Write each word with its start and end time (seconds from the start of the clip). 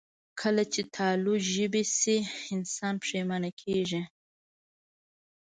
کله 0.39 0.63
چې 0.73 0.81
تالو 0.95 1.33
ژبې 1.51 1.83
شي، 1.97 2.17
انسان 2.53 2.93
پښېمانه 3.03 3.51
کېږي 3.61 4.01